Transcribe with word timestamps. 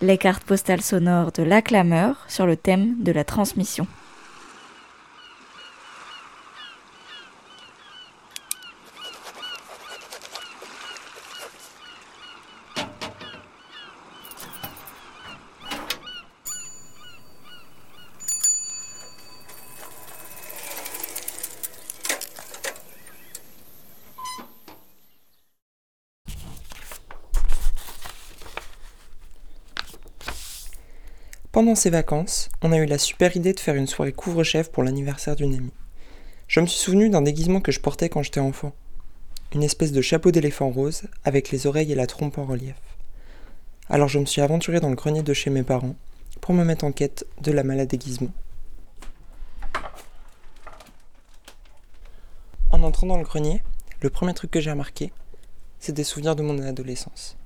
Les 0.00 0.18
cartes 0.18 0.44
postales 0.44 0.82
sonores 0.82 1.30
de 1.32 1.44
l'acclameur 1.44 2.24
sur 2.28 2.46
le 2.46 2.56
thème 2.56 2.96
de 3.02 3.12
la 3.12 3.24
transmission. 3.24 3.86
Pendant 31.54 31.76
ces 31.76 31.90
vacances, 31.90 32.48
on 32.62 32.72
a 32.72 32.78
eu 32.78 32.84
la 32.84 32.98
super 32.98 33.36
idée 33.36 33.52
de 33.52 33.60
faire 33.60 33.76
une 33.76 33.86
soirée 33.86 34.10
couvre-chef 34.12 34.72
pour 34.72 34.82
l'anniversaire 34.82 35.36
d'une 35.36 35.54
amie. 35.54 35.70
Je 36.48 36.58
me 36.58 36.66
suis 36.66 36.80
souvenu 36.80 37.10
d'un 37.10 37.22
déguisement 37.22 37.60
que 37.60 37.70
je 37.70 37.78
portais 37.78 38.08
quand 38.08 38.24
j'étais 38.24 38.40
enfant. 38.40 38.72
Une 39.54 39.62
espèce 39.62 39.92
de 39.92 40.02
chapeau 40.02 40.32
d'éléphant 40.32 40.68
rose 40.68 41.02
avec 41.22 41.52
les 41.52 41.68
oreilles 41.68 41.92
et 41.92 41.94
la 41.94 42.08
trompe 42.08 42.38
en 42.38 42.44
relief. 42.44 42.74
Alors 43.88 44.08
je 44.08 44.18
me 44.18 44.24
suis 44.24 44.40
aventuré 44.40 44.80
dans 44.80 44.88
le 44.88 44.96
grenier 44.96 45.22
de 45.22 45.32
chez 45.32 45.48
mes 45.48 45.62
parents 45.62 45.94
pour 46.40 46.54
me 46.54 46.64
mettre 46.64 46.84
en 46.84 46.90
quête 46.90 47.24
de 47.40 47.52
la 47.52 47.62
malade 47.62 47.86
déguisement. 47.86 48.32
En 52.72 52.82
entrant 52.82 53.06
dans 53.06 53.18
le 53.18 53.22
grenier, 53.22 53.62
le 54.00 54.10
premier 54.10 54.34
truc 54.34 54.50
que 54.50 54.60
j'ai 54.60 54.72
remarqué, 54.72 55.12
c'est 55.78 55.92
des 55.92 56.02
souvenirs 56.02 56.34
de 56.34 56.42
mon 56.42 56.60
adolescence. 56.64 57.36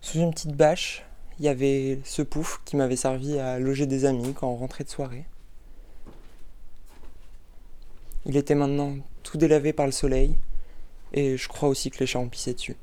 Sous 0.00 0.18
une 0.18 0.30
petite 0.30 0.56
bâche, 0.56 1.04
il 1.42 1.46
y 1.46 1.48
avait 1.48 1.98
ce 2.04 2.22
pouf 2.22 2.60
qui 2.64 2.76
m'avait 2.76 2.94
servi 2.94 3.36
à 3.36 3.58
loger 3.58 3.86
des 3.86 4.04
amis 4.04 4.32
quand 4.32 4.46
on 4.46 4.54
rentrait 4.54 4.84
de 4.84 4.88
soirée. 4.88 5.24
Il 8.26 8.36
était 8.36 8.54
maintenant 8.54 8.94
tout 9.24 9.38
délavé 9.38 9.72
par 9.72 9.86
le 9.86 9.90
soleil, 9.90 10.38
et 11.12 11.36
je 11.36 11.48
crois 11.48 11.68
aussi 11.68 11.90
que 11.90 11.98
les 11.98 12.06
chats 12.06 12.20
ont 12.20 12.28
pissé 12.28 12.54
dessus. 12.54 12.76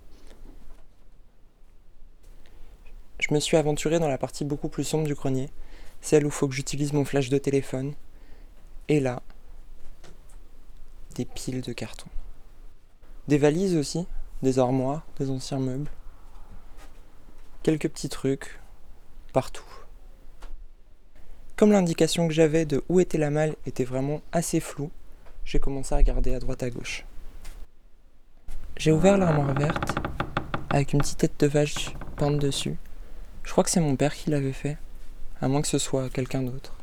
Je 3.21 3.33
me 3.33 3.39
suis 3.39 3.55
aventuré 3.55 3.97
dans 3.97 4.09
la 4.09 4.17
partie 4.17 4.43
beaucoup 4.43 4.67
plus 4.67 4.83
sombre 4.83 5.07
du 5.07 5.15
grenier, 5.15 5.49
celle 6.01 6.25
où 6.25 6.29
faut 6.29 6.49
que 6.49 6.53
j'utilise 6.53 6.91
mon 6.91 7.05
flash 7.05 7.29
de 7.29 7.37
téléphone, 7.37 7.93
et 8.89 8.99
là, 8.99 9.23
des 11.15 11.23
piles 11.23 11.61
de 11.61 11.71
cartons. 11.71 12.09
Des 13.29 13.37
valises 13.37 13.77
aussi, 13.77 14.05
des 14.43 14.59
armoires, 14.59 15.05
des 15.17 15.29
anciens 15.29 15.59
meubles 15.59 15.89
quelques 17.63 17.89
petits 17.89 18.09
trucs 18.09 18.59
partout. 19.33 19.63
Comme 21.55 21.71
l'indication 21.71 22.27
que 22.27 22.33
j'avais 22.33 22.65
de 22.65 22.83
où 22.87 22.99
était 22.99 23.17
la 23.17 23.29
malle 23.29 23.55
était 23.65 23.83
vraiment 23.83 24.21
assez 24.31 24.59
floue, 24.59 24.91
j'ai 25.43 25.59
commencé 25.59 25.93
à 25.93 25.97
regarder 25.97 26.33
à 26.33 26.39
droite 26.39 26.63
à 26.63 26.69
gauche. 26.69 27.05
J'ai 28.77 28.91
ouvert 28.91 29.17
l'armoire 29.17 29.53
verte 29.55 29.93
avec 30.69 30.93
une 30.93 30.99
petite 30.99 31.17
tête 31.17 31.39
de 31.39 31.47
vache 31.47 31.93
peinte 32.15 32.39
dessus. 32.39 32.77
Je 33.43 33.51
crois 33.51 33.63
que 33.63 33.69
c'est 33.69 33.81
mon 33.81 33.95
père 33.95 34.15
qui 34.15 34.29
l'avait 34.29 34.53
fait, 34.53 34.77
à 35.41 35.47
moins 35.47 35.61
que 35.61 35.67
ce 35.67 35.79
soit 35.79 36.09
quelqu'un 36.09 36.43
d'autre. 36.43 36.75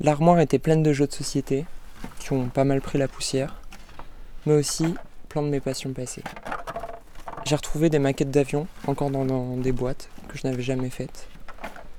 L'armoire 0.00 0.40
était 0.40 0.58
pleine 0.58 0.82
de 0.82 0.92
jeux 0.92 1.06
de 1.06 1.12
société 1.12 1.66
qui 2.18 2.32
ont 2.32 2.48
pas 2.48 2.64
mal 2.64 2.80
pris 2.80 2.98
la 2.98 3.06
poussière, 3.06 3.60
mais 4.44 4.54
aussi 4.54 4.94
plein 5.28 5.42
de 5.42 5.48
mes 5.48 5.60
passions 5.60 5.92
passées. 5.92 6.24
J'ai 7.46 7.54
retrouvé 7.54 7.90
des 7.90 8.00
maquettes 8.00 8.32
d'avions, 8.32 8.66
encore 8.88 9.08
dans, 9.08 9.56
des 9.56 9.70
boîtes, 9.70 10.08
que 10.26 10.36
je 10.36 10.44
n'avais 10.48 10.64
jamais 10.64 10.90
faites. 10.90 11.28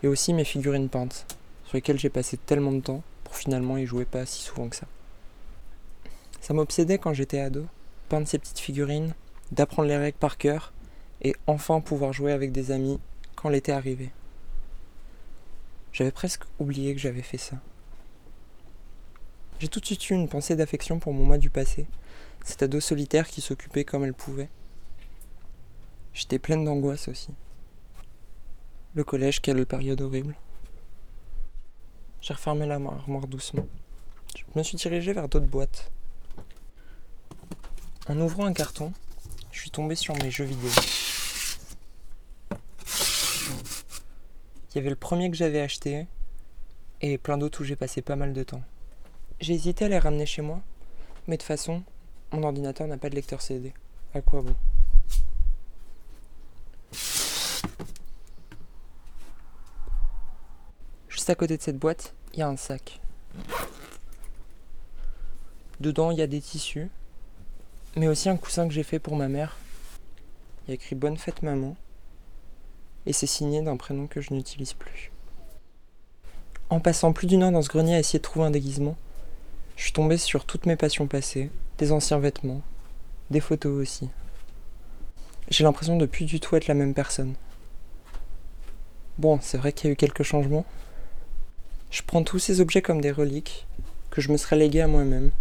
Et 0.04 0.08
aussi 0.10 0.34
mes 0.34 0.44
figurines 0.44 0.90
peintes, 0.90 1.26
sur 1.64 1.78
lesquelles 1.78 1.98
j'ai 1.98 2.10
passé 2.10 2.36
tellement 2.36 2.74
de 2.74 2.82
temps 2.82 3.02
pour 3.24 3.34
finalement 3.34 3.78
y 3.78 3.86
jouer 3.86 4.04
pas 4.04 4.26
si 4.26 4.44
souvent 4.44 4.68
que 4.68 4.76
ça. 4.76 4.88
Ça 6.42 6.54
m'obsédait 6.54 6.98
quand 6.98 7.14
j'étais 7.14 7.40
ado, 7.40 7.66
peindre 8.10 8.28
ces 8.28 8.40
petites 8.40 8.60
figurines, 8.60 9.14
d'apprendre 9.54 9.88
les 9.88 9.96
règles 9.96 10.18
par 10.18 10.38
cœur, 10.38 10.74
et 11.22 11.34
enfin 11.48 11.80
pouvoir 11.80 12.12
jouer 12.12 12.34
avec 12.34 12.52
des 12.52 12.72
amis 12.72 13.00
quand 13.38 13.48
l'été 13.48 13.72
arrivait. 13.72 14.12
J'avais 15.94 16.12
presque 16.12 16.44
oublié 16.60 16.94
que 16.94 17.00
j'avais 17.00 17.22
fait 17.22 17.38
ça. 17.38 17.56
J'ai 19.60 19.70
tout 19.70 19.80
de 19.80 19.86
suite 19.86 20.10
eu 20.10 20.14
une 20.14 20.28
pensée 20.28 20.58
d'affection 20.58 21.00
pour 21.00 21.14
mon 21.14 21.24
moi 21.24 21.38
du 21.38 21.50
passé, 21.50 21.88
cet 22.44 22.64
ado 22.64 22.82
solitaire 22.82 23.30
qui 23.30 23.40
s'occupait 23.40 23.86
comme 23.86 24.04
elle 24.04 24.14
pouvait, 24.14 24.50
J'étais 26.18 26.40
pleine 26.40 26.66
d'angoisse 26.66 27.10
aussi. 27.10 27.30
Le 28.96 29.04
collège, 29.04 29.40
quelle 29.40 29.64
période 29.68 30.02
horrible. 30.02 30.36
J'ai 32.22 32.34
refermé 32.34 32.66
la 32.66 32.74
armoire 32.74 33.28
doucement. 33.28 33.68
Je 34.36 34.42
me 34.56 34.64
suis 34.64 34.78
dirigé 34.78 35.14
vers 35.14 35.30
d'autres 35.30 35.46
boîtes. 35.46 35.92
En 38.10 38.20
ouvrant 38.20 38.46
un 38.46 38.54
carton, 38.54 38.94
je 39.52 39.60
suis 39.60 39.70
tombé 39.70 39.94
sur 39.94 40.16
mes 40.16 40.32
jeux 40.32 40.46
vidéo. 40.46 40.72
Il 44.72 44.78
y 44.78 44.80
avait 44.80 44.90
le 44.90 44.96
premier 44.96 45.30
que 45.30 45.38
j'avais 45.38 45.62
acheté 45.62 46.08
et 47.02 47.20
plein 47.20 47.38
d'autres 47.38 47.62
où 47.62 47.64
j'ai 47.64 47.76
passé 47.76 48.02
pas 48.02 48.16
mal 48.16 48.34
de 48.34 48.42
temps. 48.42 48.64
J'ai 49.40 49.54
hésité 49.54 49.86
à 49.86 49.88
les 49.88 50.00
ramener 50.00 50.26
chez 50.26 50.42
moi, 50.42 50.64
mais 51.28 51.38
de 51.38 51.42
toute 51.42 51.48
façon, 51.48 51.84
mon 52.32 52.42
ordinateur 52.42 52.88
n'a 52.88 52.98
pas 52.98 53.12
de 53.12 53.16
lecteur 53.16 53.44
CD. 53.44 53.72
À 54.16 54.22
quoi 54.22 54.42
bon? 54.42 54.56
À 61.30 61.36
côté 61.36 61.58
de 61.58 61.62
cette 61.62 61.78
boîte, 61.78 62.14
il 62.34 62.40
y 62.40 62.42
a 62.42 62.48
un 62.48 62.58
sac. 62.58 63.00
Dedans, 65.80 66.12
il 66.12 66.18
y 66.18 66.22
a 66.22 66.28
des 66.28 66.42
tissus, 66.42 66.90
mais 67.96 68.08
aussi 68.08 68.30
un 68.30 68.38
coussin 68.38 68.68
que 68.68 68.74
j'ai 68.74 68.84
fait 68.84 69.00
pour 69.00 69.16
ma 69.16 69.28
mère. 69.28 69.58
Il 70.66 70.70
y 70.70 70.72
a 70.72 70.76
écrit 70.76 70.96
Bonne 70.96 71.18
fête 71.18 71.44
maman, 71.44 71.76
et 73.06 73.14
c'est 73.14 73.28
signé 73.28 73.62
d'un 73.62 73.78
prénom 73.78 74.08
que 74.08 74.22
je 74.22 74.34
n'utilise 74.34 74.74
plus. 74.74 75.12
En 76.70 76.80
passant 76.80 77.14
plus 77.14 77.28
d'une 77.28 77.44
heure 77.44 77.52
dans 77.52 77.62
ce 77.62 77.70
grenier 77.70 77.96
à 77.96 78.00
essayer 78.00 78.20
de 78.20 78.24
trouver 78.24 78.46
un 78.46 78.52
déguisement, 78.52 78.98
je 79.76 79.84
suis 79.84 79.94
tombé 79.94 80.18
sur 80.18 80.46
toutes 80.46 80.66
mes 80.66 80.76
passions 80.76 81.08
passées, 81.08 81.52
des 81.78 81.92
anciens 81.92 82.20
vêtements, 82.20 82.62
des 83.30 83.40
photos 83.40 83.80
aussi. 83.80 84.10
J'ai 85.50 85.64
l'impression 85.64 85.96
de 85.96 86.06
plus 86.06 86.26
du 86.26 86.40
tout 86.40 86.56
être 86.56 86.68
la 86.68 86.74
même 86.74 86.94
personne. 86.94 87.36
Bon, 89.18 89.40
c'est 89.42 89.58
vrai 89.58 89.72
qu'il 89.72 89.88
y 89.88 89.90
a 89.90 89.94
eu 89.94 89.96
quelques 89.96 90.24
changements, 90.24 90.66
je 91.90 92.02
prends 92.02 92.24
tous 92.24 92.40
ces 92.40 92.62
objets 92.62 92.82
comme 92.82 93.02
des 93.02 93.12
reliques 93.12 93.66
que 94.12 94.22
je 94.22 94.32
me 94.32 94.38
serais 94.38 94.58
légués 94.58 94.82
à 94.82 94.88
moi-même. 94.88 95.32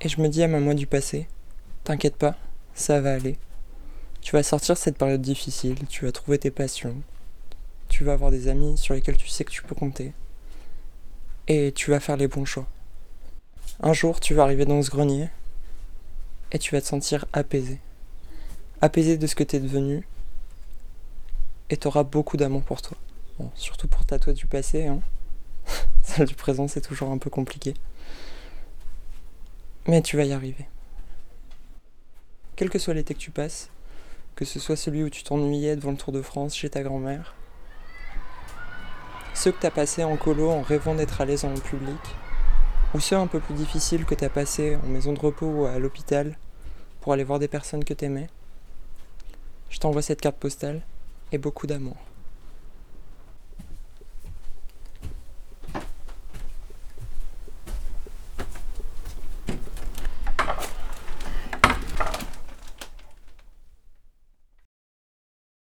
Et 0.00 0.08
je 0.08 0.20
me 0.20 0.28
dis 0.28 0.42
à 0.42 0.48
ma 0.48 0.60
moi 0.60 0.74
du 0.74 0.86
passé, 0.86 1.26
t'inquiète 1.84 2.16
pas, 2.16 2.36
ça 2.74 3.00
va 3.00 3.14
aller. 3.14 3.36
Tu 4.20 4.32
vas 4.32 4.42
sortir 4.42 4.76
cette 4.76 4.96
période 4.96 5.20
difficile, 5.20 5.76
tu 5.88 6.04
vas 6.04 6.12
trouver 6.12 6.38
tes 6.38 6.50
passions, 6.50 6.96
tu 7.88 8.04
vas 8.04 8.12
avoir 8.12 8.30
des 8.30 8.48
amis 8.48 8.78
sur 8.78 8.94
lesquels 8.94 9.16
tu 9.16 9.28
sais 9.28 9.44
que 9.44 9.50
tu 9.50 9.62
peux 9.62 9.74
compter. 9.74 10.12
Et 11.48 11.72
tu 11.72 11.90
vas 11.90 12.00
faire 12.00 12.16
les 12.16 12.28
bons 12.28 12.44
choix. 12.44 12.68
Un 13.80 13.92
jour, 13.92 14.20
tu 14.20 14.34
vas 14.34 14.42
arriver 14.42 14.66
dans 14.66 14.82
ce 14.82 14.90
grenier 14.90 15.28
et 16.52 16.58
tu 16.58 16.74
vas 16.74 16.80
te 16.80 16.86
sentir 16.86 17.24
apaisé. 17.32 17.80
Apaisé 18.80 19.18
de 19.18 19.26
ce 19.26 19.34
que 19.34 19.44
t'es 19.44 19.60
devenu 19.60 20.06
et 21.70 21.76
t'auras 21.76 22.02
beaucoup 22.02 22.36
d'amour 22.36 22.62
pour 22.62 22.82
toi. 22.82 22.96
surtout 23.54 23.88
pour 23.88 24.04
ta 24.04 24.18
toi 24.18 24.32
du 24.32 24.46
passé, 24.46 24.86
hein. 24.86 25.00
Celle 26.02 26.26
du 26.26 26.34
présent, 26.34 26.68
c'est 26.68 26.80
toujours 26.80 27.10
un 27.10 27.18
peu 27.18 27.30
compliqué. 27.30 27.74
Mais 29.86 30.02
tu 30.02 30.16
vas 30.16 30.24
y 30.24 30.32
arriver. 30.32 30.66
Quel 32.56 32.70
que 32.70 32.78
soit 32.78 32.94
l'été 32.94 33.14
que 33.14 33.20
tu 33.20 33.30
passes, 33.30 33.70
que 34.34 34.44
ce 34.44 34.58
soit 34.58 34.76
celui 34.76 35.02
où 35.04 35.10
tu 35.10 35.22
t'ennuyais 35.22 35.76
devant 35.76 35.90
le 35.90 35.96
Tour 35.96 36.12
de 36.12 36.22
France 36.22 36.56
chez 36.56 36.70
ta 36.70 36.82
grand-mère, 36.82 37.34
ceux 39.34 39.52
que 39.52 39.60
t'as 39.60 39.70
passé 39.70 40.02
en 40.02 40.16
colo 40.16 40.50
en 40.50 40.62
rêvant 40.62 40.94
d'être 40.94 41.20
à 41.20 41.24
l'aise 41.24 41.44
en 41.44 41.54
public, 41.54 42.00
ou 42.94 43.00
ceux 43.00 43.16
un 43.16 43.26
peu 43.26 43.38
plus 43.38 43.54
difficiles 43.54 44.04
que 44.04 44.14
t'as 44.14 44.28
passé 44.28 44.76
en 44.76 44.86
maison 44.88 45.12
de 45.12 45.20
repos 45.20 45.46
ou 45.46 45.66
à 45.66 45.78
l'hôpital 45.78 46.36
pour 47.00 47.12
aller 47.12 47.24
voir 47.24 47.38
des 47.38 47.48
personnes 47.48 47.84
que 47.84 47.94
t'aimais, 47.94 48.28
je 49.70 49.78
t'envoie 49.78 50.02
cette 50.02 50.20
carte 50.20 50.36
postale 50.36 50.82
et 51.32 51.38
beaucoup 51.38 51.66
d'amour. 51.66 52.07